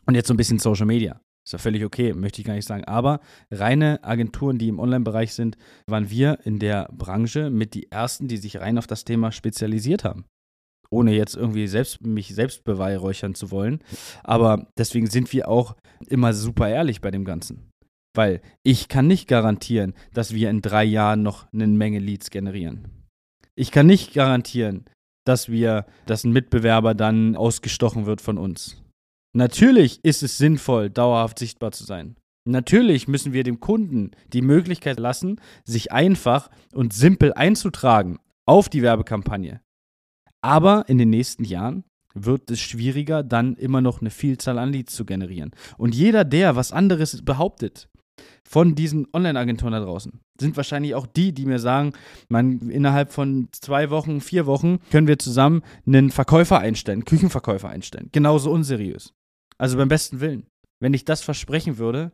und 0.06 0.16
jetzt 0.16 0.28
so 0.28 0.34
ein 0.34 0.38
bisschen 0.38 0.60
Social 0.60 0.86
Media. 0.86 1.20
Ist 1.50 1.54
ja 1.54 1.58
völlig 1.58 1.84
okay, 1.84 2.14
möchte 2.14 2.42
ich 2.42 2.46
gar 2.46 2.54
nicht 2.54 2.68
sagen. 2.68 2.84
Aber 2.84 3.22
reine 3.50 4.04
Agenturen, 4.04 4.60
die 4.60 4.68
im 4.68 4.78
Online-Bereich 4.78 5.34
sind, 5.34 5.58
waren 5.88 6.12
wir 6.12 6.38
in 6.44 6.60
der 6.60 6.88
Branche 6.96 7.50
mit 7.50 7.74
die 7.74 7.92
ersten, 7.92 8.28
die 8.28 8.38
sich 8.38 8.62
rein 8.62 8.78
auf 8.78 8.86
das 8.86 9.04
Thema 9.04 9.32
spezialisiert 9.32 10.04
haben. 10.04 10.26
Ohne 10.92 11.16
jetzt 11.16 11.36
irgendwie 11.36 11.66
selbst, 11.66 12.06
mich 12.06 12.36
selbst 12.36 12.66
beweihräuchern 12.66 13.34
zu 13.34 13.50
wollen. 13.50 13.80
Aber 14.24 14.68
deswegen 14.78 15.08
sind 15.08 15.34
wir 15.34 15.50
auch 15.50 15.76
immer 16.08 16.34
super 16.34 16.70
ehrlich 16.70 17.02
bei 17.02 17.10
dem 17.10 17.26
Ganzen. 17.26 17.72
Weil 18.16 18.42
ich 18.62 18.88
kann 18.88 19.08
nicht 19.08 19.28
garantieren, 19.28 19.96
dass 20.14 20.36
wir 20.36 20.52
in 20.52 20.62
drei 20.62 20.84
Jahren 20.84 21.24
noch 21.24 21.52
eine 21.52 21.66
Menge 21.66 21.98
Leads 21.98 22.30
generieren. 22.30 23.08
Ich 23.56 23.72
kann 23.72 23.88
nicht 23.88 24.14
garantieren, 24.14 24.86
dass 25.26 25.50
wir, 25.50 25.88
dass 26.06 26.26
ein 26.26 26.32
Mitbewerber 26.32 26.94
dann 26.94 27.36
ausgestochen 27.36 28.06
wird 28.06 28.22
von 28.22 28.38
uns. 28.38 28.84
Natürlich 29.34 30.00
ist 30.04 30.24
es 30.24 30.38
sinnvoll, 30.38 30.90
dauerhaft 30.90 31.40
sichtbar 31.40 31.72
zu 31.72 31.84
sein. 31.84 32.16
Natürlich 32.46 33.08
müssen 33.08 33.34
wir 33.34 33.44
dem 33.44 33.60
Kunden 33.60 34.12
die 34.34 34.42
Möglichkeit 34.42 35.00
lassen, 35.00 35.40
sich 35.64 35.92
einfach 35.92 36.50
und 36.74 36.94
simpel 36.94 37.34
einzutragen 37.34 38.18
auf 38.48 38.70
die 38.70 38.82
Werbekampagne. 38.82 39.62
Aber 40.42 40.86
in 40.88 40.98
den 40.98 41.10
nächsten 41.12 41.44
Jahren 41.44 41.84
wird 42.16 42.50
es 42.50 42.60
schwieriger, 42.60 43.24
dann 43.24 43.56
immer 43.56 43.82
noch 43.82 44.02
eine 44.02 44.10
Vielzahl 44.10 44.58
an 44.58 44.72
Leads 44.72 44.96
zu 44.96 45.06
generieren. 45.06 45.52
Und 45.78 45.94
jeder, 45.94 46.24
der 46.24 46.56
was 46.56 46.72
anderes 46.72 47.24
behauptet, 47.24 47.88
von 48.44 48.74
diesen 48.74 49.08
Online-Agenturen 49.14 49.74
da 49.74 49.80
draußen, 49.80 50.20
sind 50.40 50.58
wahrscheinlich 50.58 50.96
auch 50.96 51.06
die, 51.06 51.34
die 51.34 51.46
mir 51.46 51.60
sagen, 51.60 51.94
man, 52.30 52.70
innerhalb 52.70 53.12
von 53.12 53.48
zwei 53.52 53.90
Wochen, 53.92 54.22
vier 54.22 54.46
Wochen 54.46 54.80
können 54.92 55.08
wir 55.08 55.20
zusammen 55.20 55.62
einen 55.86 56.10
Verkäufer 56.10 56.60
einstellen, 56.60 57.06
Küchenverkäufer 57.06 57.70
einstellen. 57.70 58.10
Genauso 58.12 58.52
unseriös. 58.52 59.14
Also 59.60 59.78
beim 59.78 59.90
besten 59.90 60.20
Willen. 60.20 60.48
Wenn 60.82 60.94
ich 60.94 61.06
das 61.06 61.22
versprechen 61.22 61.78
würde, 61.78 62.12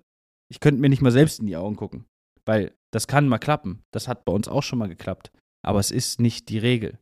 ich 0.49 0.59
könnte 0.59 0.81
mir 0.81 0.89
nicht 0.89 1.01
mal 1.01 1.11
selbst 1.11 1.39
in 1.39 1.47
die 1.47 1.57
Augen 1.57 1.75
gucken. 1.75 2.05
Weil 2.45 2.73
das 2.91 3.07
kann 3.07 3.27
mal 3.27 3.37
klappen. 3.37 3.83
Das 3.91 4.07
hat 4.07 4.25
bei 4.25 4.31
uns 4.31 4.47
auch 4.47 4.63
schon 4.63 4.79
mal 4.79 4.89
geklappt. 4.89 5.31
Aber 5.63 5.79
es 5.79 5.91
ist 5.91 6.19
nicht 6.19 6.49
die 6.49 6.59
Regel. 6.59 6.99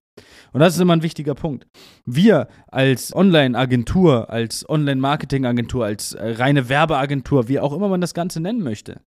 Und 0.52 0.60
das 0.60 0.76
ist 0.76 0.80
immer 0.80 0.94
ein 0.94 1.04
wichtiger 1.04 1.36
Punkt. 1.36 1.68
Wir 2.06 2.48
als 2.68 3.16
Online-Agentur, 3.16 4.30
als 4.30 4.68
Online-Marketing-Agentur, 4.70 5.86
als 5.86 6.14
äh, 6.14 6.34
reine 6.34 6.70
Werbeagentur, 6.70 7.48
wie 7.48 7.60
auch 7.60 7.74
immer 7.74 7.90
man 7.90 8.02
das 8.02 8.14
Ganze 8.14 8.40
nennen 8.40 8.62
möchte, 8.62 9.02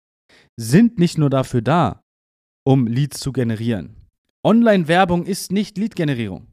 sind 0.56 0.98
nicht 0.98 1.16
nur 1.16 1.30
dafür 1.30 1.62
da, 1.62 2.00
um 2.64 2.86
Leads 2.86 3.20
zu 3.20 3.32
generieren. 3.32 3.96
Online-Werbung 4.44 5.24
ist 5.24 5.52
nicht 5.52 5.78
Lead-Generierung. 5.78 6.48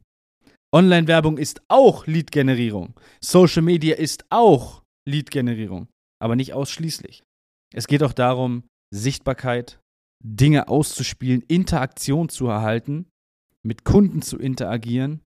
Online-Werbung 0.74 1.38
ist 1.38 1.62
auch 1.68 2.08
Lead-Generierung. 2.08 2.94
Social 3.20 3.62
Media 3.62 3.94
ist 3.94 4.24
auch 4.30 4.82
Lead-Generierung, 5.08 5.86
aber 6.20 6.34
nicht 6.34 6.52
ausschließlich. 6.52 7.22
Es 7.72 7.86
geht 7.86 8.02
auch 8.02 8.12
darum, 8.12 8.64
Sichtbarkeit, 8.92 9.78
Dinge 10.24 10.66
auszuspielen, 10.66 11.42
Interaktion 11.46 12.28
zu 12.28 12.48
erhalten, 12.48 13.06
mit 13.62 13.84
Kunden 13.84 14.20
zu 14.20 14.36
interagieren 14.36 15.20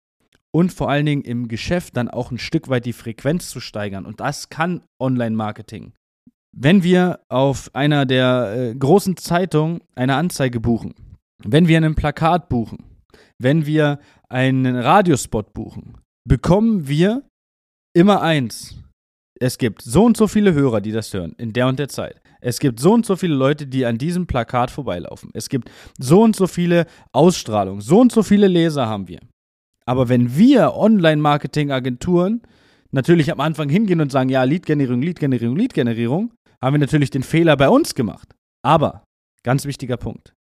und 0.55 0.71
vor 0.71 0.90
allen 0.90 1.07
Dingen 1.07 1.23
im 1.23 1.49
Geschäft 1.49 1.97
dann 1.97 2.09
auch 2.09 2.31
ein 2.31 2.38
Stück 2.38 2.69
weit 2.69 2.85
die 2.85 2.93
Frequenz 2.93 3.49
zu 3.49 3.61
steigern. 3.61 4.05
Und 4.05 4.21
das 4.21 4.50
kann 4.50 4.85
Online-Marketing. 5.00 5.95
Wenn 6.55 6.83
wir 6.83 7.21
auf 7.31 7.75
einer 7.75 8.05
der 8.05 8.55
äh, 8.55 8.75
großen 8.75 9.17
Zeitungen 9.17 9.81
eine 9.95 10.17
Anzeige 10.17 10.61
buchen, 10.61 10.95
wenn 11.43 11.69
wir 11.69 11.78
ein 11.78 11.95
Plakat 11.95 12.50
buchen, 12.50 12.85
wenn 13.38 13.64
wir 13.64 14.00
einen 14.29 14.77
Radiospot 14.77 15.53
buchen, 15.53 15.99
bekommen 16.29 16.89
wir 16.89 17.23
immer 17.95 18.23
eins. 18.23 18.77
Es 19.41 19.59
gibt 19.59 19.83
so 19.83 20.05
und 20.05 20.17
so 20.17 20.27
viele 20.27 20.53
Hörer, 20.53 20.81
die 20.81 20.93
das 20.93 21.13
hören, 21.15 21.35
in 21.39 21.53
der 21.53 21.69
und 21.69 21.79
der 21.79 21.89
Zeit. 21.89 22.21
Es 22.41 22.59
gibt 22.59 22.81
so 22.81 22.93
und 22.93 23.07
so 23.07 23.17
viele 23.17 23.35
Leute, 23.35 23.67
die 23.67 23.87
an 23.87 23.99
diesem 23.99 24.27
Plakat 24.27 24.71
vorbeilaufen. 24.71 25.31
Es 25.35 25.49
gibt 25.49 25.71
so 25.99 26.23
und 26.23 26.37
so 26.37 26.47
viele 26.47 26.87
Ausstrahlungen. 27.13 27.81
So 27.81 28.01
und 28.01 28.13
so 28.13 28.23
viele 28.23 28.49
Leser 28.49 28.87
haben 28.87 29.09
wir. 29.09 29.21
Aber 29.87 30.09
wenn 30.09 30.37
wir 30.37 30.75
Online-Marketing-Agenturen 30.75 32.43
natürlich 32.91 33.33
am 33.33 33.41
Anfang 33.41 33.69
hingehen 33.69 34.01
und 34.01 34.13
sagen, 34.13 34.29
ja, 34.29 34.43
Lead-Generierung, 34.45 35.03
Lead-Generierung, 35.03 35.57
Lead-Generierung, 35.57 36.33
haben 36.63 36.75
wir 36.75 36.81
natürlich 36.81 37.11
den 37.11 37.23
Fehler 37.23 37.57
bei 37.57 37.69
uns 37.69 37.95
gemacht. 37.95 38.35
Aber, 38.65 39.05
ganz 39.45 39.65
wichtiger 39.65 39.97
Punkt, 39.97 40.35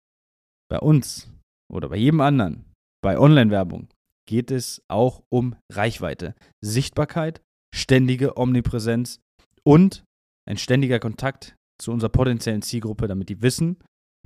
bei 0.70 0.78
uns 0.78 1.30
oder 1.70 1.88
bei 1.88 1.96
jedem 1.96 2.20
anderen, 2.20 2.64
bei 3.04 3.18
Online-Werbung, 3.18 3.88
geht 4.26 4.50
es 4.50 4.82
auch 4.88 5.22
um 5.28 5.56
Reichweite, 5.70 6.34
Sichtbarkeit, 6.64 7.42
ständige 7.74 8.38
Omnipräsenz 8.38 9.20
und 9.62 10.04
ein 10.48 10.56
ständiger 10.56 10.98
Kontakt 10.98 11.54
zu 11.78 11.92
unserer 11.92 12.08
potenziellen 12.08 12.62
Zielgruppe, 12.62 13.06
damit 13.06 13.28
die 13.28 13.42
wissen, 13.42 13.76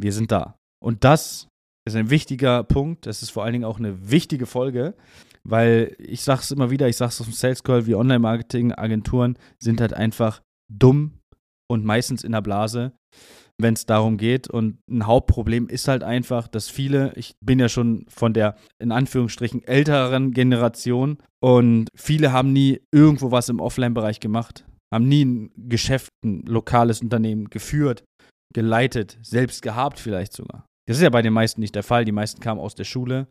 wir 0.00 0.12
sind 0.12 0.30
da. 0.30 0.56
Und 0.80 1.02
das 1.02 1.48
ist 1.88 1.96
ein 1.96 2.10
wichtiger 2.10 2.62
Punkt. 2.62 3.06
Das 3.06 3.22
ist 3.22 3.30
vor 3.30 3.42
allen 3.42 3.54
Dingen 3.54 3.64
auch 3.64 3.80
eine 3.80 4.10
wichtige 4.10 4.46
Folge, 4.46 4.94
weil 5.42 5.96
ich 5.98 6.22
sage 6.22 6.42
es 6.42 6.52
immer 6.52 6.70
wieder, 6.70 6.88
ich 6.88 6.96
sage 6.96 7.08
es 7.08 7.20
aus 7.20 7.26
dem 7.26 7.32
Sales 7.32 7.64
Call, 7.64 7.86
wie 7.86 7.96
Online-Marketing-Agenturen 7.96 9.36
sind 9.58 9.80
halt 9.80 9.92
einfach 9.92 10.40
dumm 10.72 11.18
und 11.68 11.84
meistens 11.84 12.22
in 12.22 12.30
der 12.30 12.42
Blase, 12.42 12.92
wenn 13.60 13.74
es 13.74 13.86
darum 13.86 14.16
geht. 14.16 14.48
Und 14.48 14.78
ein 14.88 15.06
Hauptproblem 15.06 15.68
ist 15.68 15.88
halt 15.88 16.02
einfach, 16.02 16.48
dass 16.48 16.68
viele, 16.68 17.12
ich 17.16 17.34
bin 17.44 17.58
ja 17.58 17.68
schon 17.68 18.06
von 18.08 18.32
der 18.32 18.56
in 18.80 18.92
Anführungsstrichen 18.92 19.64
älteren 19.64 20.32
Generation 20.32 21.18
und 21.42 21.88
viele 21.94 22.32
haben 22.32 22.52
nie 22.52 22.80
irgendwo 22.92 23.30
was 23.30 23.48
im 23.48 23.60
Offline-Bereich 23.60 24.20
gemacht 24.20 24.64
haben 24.92 25.08
nie 25.08 25.24
ein 25.24 25.50
Geschäft, 25.56 26.10
ein 26.24 26.42
lokales 26.42 27.02
Unternehmen 27.02 27.50
geführt, 27.50 28.04
geleitet, 28.54 29.18
selbst 29.22 29.62
gehabt 29.62 29.98
vielleicht 29.98 30.32
sogar. 30.32 30.66
Das 30.86 30.96
ist 30.96 31.02
ja 31.02 31.10
bei 31.10 31.22
den 31.22 31.32
meisten 31.32 31.60
nicht 31.60 31.74
der 31.74 31.82
Fall. 31.82 32.04
Die 32.04 32.12
meisten 32.12 32.40
kamen 32.40 32.60
aus 32.60 32.74
der 32.74 32.84
Schule 32.84 33.28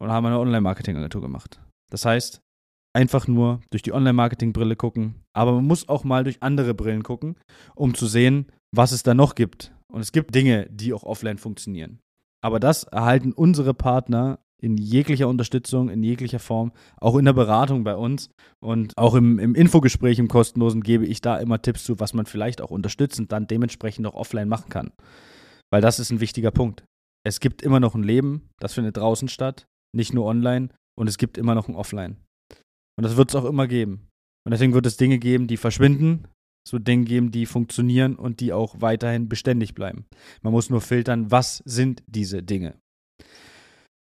und 0.00 0.10
haben 0.10 0.26
eine 0.26 0.38
Online-Marketing-Agentur 0.38 1.20
gemacht. 1.20 1.60
Das 1.90 2.04
heißt, 2.04 2.40
einfach 2.96 3.26
nur 3.26 3.60
durch 3.70 3.82
die 3.82 3.92
Online-Marketing-Brille 3.92 4.76
gucken, 4.76 5.22
aber 5.36 5.52
man 5.52 5.66
muss 5.66 5.88
auch 5.88 6.04
mal 6.04 6.24
durch 6.24 6.42
andere 6.42 6.74
Brillen 6.74 7.02
gucken, 7.02 7.36
um 7.74 7.94
zu 7.94 8.06
sehen, 8.06 8.50
was 8.74 8.92
es 8.92 9.02
da 9.02 9.14
noch 9.14 9.34
gibt. 9.34 9.72
Und 9.90 10.00
es 10.00 10.12
gibt 10.12 10.34
Dinge, 10.34 10.68
die 10.70 10.92
auch 10.92 11.04
offline 11.04 11.38
funktionieren. 11.38 12.00
Aber 12.42 12.60
das 12.60 12.84
erhalten 12.84 13.32
unsere 13.32 13.74
Partner 13.74 14.38
in 14.60 14.76
jeglicher 14.76 15.28
Unterstützung, 15.28 15.88
in 15.88 16.02
jeglicher 16.02 16.40
Form, 16.40 16.72
auch 17.00 17.16
in 17.16 17.24
der 17.24 17.32
Beratung 17.32 17.84
bei 17.84 17.94
uns 17.94 18.30
und 18.60 18.96
auch 18.98 19.14
im, 19.14 19.38
im 19.38 19.54
Infogespräch, 19.54 20.18
im 20.18 20.28
kostenlosen, 20.28 20.82
gebe 20.82 21.06
ich 21.06 21.20
da 21.20 21.38
immer 21.38 21.62
Tipps 21.62 21.84
zu, 21.84 22.00
was 22.00 22.12
man 22.12 22.26
vielleicht 22.26 22.60
auch 22.60 22.70
unterstützend 22.70 23.30
dann 23.30 23.46
dementsprechend 23.46 24.06
auch 24.06 24.14
offline 24.14 24.48
machen 24.48 24.68
kann. 24.68 24.92
Weil 25.70 25.80
das 25.80 25.98
ist 26.00 26.10
ein 26.10 26.20
wichtiger 26.20 26.50
Punkt. 26.50 26.84
Es 27.24 27.40
gibt 27.40 27.62
immer 27.62 27.78
noch 27.78 27.94
ein 27.94 28.02
Leben, 28.02 28.48
das 28.58 28.74
findet 28.74 28.96
draußen 28.96 29.28
statt, 29.28 29.66
nicht 29.94 30.12
nur 30.12 30.24
online 30.24 30.70
und 30.98 31.08
es 31.08 31.18
gibt 31.18 31.38
immer 31.38 31.54
noch 31.54 31.68
ein 31.68 31.76
Offline. 31.76 32.16
Und 32.96 33.04
das 33.04 33.16
wird 33.16 33.30
es 33.30 33.36
auch 33.36 33.44
immer 33.44 33.68
geben. 33.68 34.08
Und 34.44 34.52
deswegen 34.52 34.74
wird 34.74 34.86
es 34.86 34.96
Dinge 34.96 35.18
geben, 35.18 35.46
die 35.46 35.56
verschwinden, 35.56 36.26
wird 36.72 36.86
Dinge 36.86 37.04
geben, 37.04 37.30
die 37.30 37.46
funktionieren 37.46 38.16
und 38.16 38.40
die 38.40 38.52
auch 38.52 38.76
weiterhin 38.80 39.28
beständig 39.28 39.74
bleiben. 39.74 40.06
Man 40.42 40.52
muss 40.52 40.70
nur 40.70 40.80
filtern, 40.80 41.30
was 41.30 41.62
sind 41.64 42.02
diese 42.06 42.42
Dinge. 42.42 42.74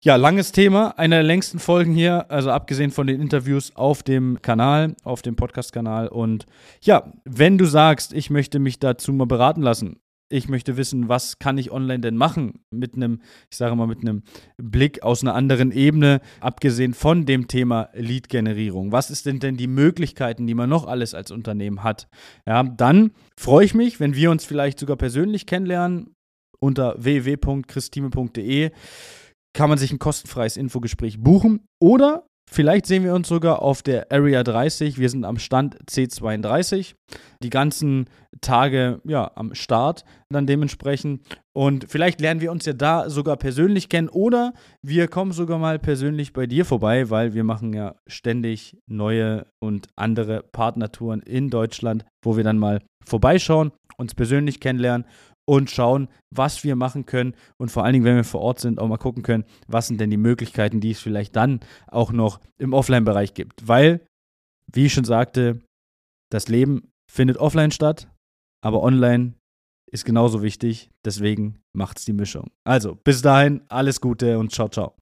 Ja, 0.05 0.17
langes 0.17 0.53
Thema, 0.53 0.99
eine 0.99 1.15
der 1.15 1.23
längsten 1.23 1.59
Folgen 1.59 1.95
hier, 1.95 2.31
also 2.31 2.51
abgesehen 2.51 2.91
von 2.91 3.07
den 3.07 3.23
Interviews 3.23 3.75
auf 3.75 4.03
dem 4.03 4.43
Kanal, 4.43 4.95
auf 5.03 5.23
dem 5.23 5.35
Podcast-Kanal. 5.35 6.09
Und 6.09 6.45
ja, 6.83 7.11
wenn 7.25 7.57
du 7.57 7.65
sagst, 7.65 8.13
ich 8.13 8.29
möchte 8.29 8.59
mich 8.59 8.79
dazu 8.79 9.15
mal 9.15 9.27
beraten 9.27 9.63
lassen, 9.63 9.97
ich 10.35 10.49
möchte 10.49 10.77
wissen, 10.77 11.09
was 11.09 11.39
kann 11.39 11.59
ich 11.59 11.71
online 11.71 12.01
denn 12.01 12.17
machen 12.17 12.65
mit 12.71 12.97
einem, 12.97 13.21
ich 13.51 13.57
sage 13.57 13.77
mal, 13.77 13.87
mit 13.87 14.01
einem 14.01 14.23
Blick 14.57 15.03
aus 15.03 15.23
einer 15.23 15.35
anderen 15.35 15.71
Ebene, 15.71 16.21
abgesehen 16.41 16.93
von 16.93 17.25
dem 17.25 17.47
Thema 17.49 17.89
Lead-Generierung. 17.95 18.93
Was 18.93 19.11
ist 19.11 19.27
denn 19.27 19.39
denn 19.39 19.57
die 19.57 19.69
Möglichkeiten, 19.69 20.47
die 20.47 20.55
man 20.55 20.69
noch 20.69 20.87
alles 20.87 21.15
als 21.15 21.31
Unternehmen 21.31 21.85
hat? 21.85 22.09
Ja, 22.47 22.65
dann 22.65 23.13
freue 23.39 23.65
ich 23.65 23.75
mich, 23.75 24.01
wenn 24.01 24.17
wir 24.17 24.31
uns 24.31 24.45
vielleicht 24.45 24.79
sogar 24.79 24.97
persönlich 24.97 25.47
kennenlernen 25.47 26.15
unter 26.59 26.97
www.christime.de 26.99 28.71
kann 29.55 29.69
man 29.69 29.79
sich 29.79 29.93
ein 29.93 30.01
kostenfreies 30.01 30.57
Infogespräch 30.57 31.21
buchen 31.21 31.67
oder 31.81 32.27
vielleicht 32.51 32.87
sehen 32.87 33.05
wir 33.05 33.15
uns 33.15 33.29
sogar 33.29 33.63
auf 33.63 33.83
der 33.83 34.11
Area 34.13 34.43
30. 34.43 34.99
Wir 34.99 35.09
sind 35.09 35.25
am 35.25 35.39
Stand 35.39 35.77
C32. 35.91 36.95
Die 37.43 37.51
ganzen 37.51 38.07
Tage 38.41 39.01
ja 39.05 39.31
am 39.35 39.55
Start 39.55 40.05
dann 40.29 40.47
dementsprechend 40.47 41.23
und 41.53 41.87
vielleicht 41.89 42.21
lernen 42.21 42.41
wir 42.41 42.51
uns 42.51 42.67
ja 42.67 42.73
da 42.73 43.09
sogar 43.09 43.37
persönlich 43.37 43.89
kennen 43.89 44.09
oder 44.09 44.53
wir 44.83 45.09
kommen 45.09 45.33
sogar 45.33 45.59
mal 45.59 45.79
persönlich 45.79 46.33
bei 46.33 46.47
dir 46.47 46.65
vorbei, 46.65 47.11
weil 47.11 47.35
wir 47.35 47.45
machen 47.45 47.73
ja 47.73 47.95
ständig 48.07 48.77
neue 48.87 49.47
und 49.61 49.87
andere 49.97 50.43
Partnertouren 50.43 51.21
in 51.21 51.51
Deutschland, 51.51 52.05
wo 52.23 52.37
wir 52.37 52.45
dann 52.45 52.59
mal 52.59 52.81
vorbeischauen, 53.05 53.73
uns 53.97 54.15
persönlich 54.15 54.61
kennenlernen 54.61 55.07
und 55.47 55.71
schauen, 55.71 56.09
was 56.31 56.65
wir 56.65 56.77
machen 56.77 57.07
können 57.07 57.35
und 57.59 57.71
vor 57.71 57.85
allen 57.85 57.93
Dingen, 57.93 58.05
wenn 58.05 58.17
wir 58.17 58.25
vor 58.25 58.41
Ort 58.41 58.61
sind, 58.61 58.79
auch 58.79 58.89
mal 58.89 58.97
gucken 58.97 59.23
können, 59.23 59.45
was 59.67 59.87
sind 59.87 60.01
denn 60.01 60.11
die 60.11 60.17
Möglichkeiten, 60.17 60.81
die 60.81 60.93
es 60.93 61.01
vielleicht 61.01 61.37
dann 61.37 61.61
auch 61.87 62.13
noch 62.13 62.41
im 62.59 62.73
Offline-Bereich 62.73 63.35
gibt. 63.35 63.69
Weil, 63.69 64.07
wie 64.73 64.87
ich 64.87 64.95
schon 64.95 65.05
sagte, 65.05 65.61
das 66.31 66.49
Leben 66.49 66.93
findet 67.11 67.37
offline 67.37 67.71
statt, 67.71 68.09
aber 68.63 68.83
online 68.83 69.35
ist 69.91 70.05
genauso 70.05 70.43
wichtig. 70.43 70.91
Deswegen 71.05 71.61
macht's 71.73 72.05
die 72.05 72.13
Mischung. 72.13 72.51
Also, 72.65 72.97
bis 72.97 73.23
dahin, 73.23 73.63
alles 73.69 74.01
Gute 74.01 74.39
und 74.39 74.53
ciao, 74.53 74.69
ciao. 74.69 74.97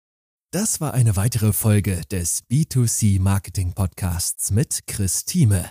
Das 0.52 0.82
war 0.82 0.92
eine 0.92 1.16
weitere 1.16 1.54
Folge 1.54 2.02
des 2.10 2.44
B2C 2.50 3.18
Marketing 3.20 3.72
Podcasts 3.72 4.50
mit 4.50 4.86
Chris 4.86 5.24
Thieme. 5.24 5.70